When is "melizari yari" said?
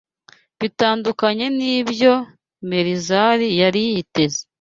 2.69-3.81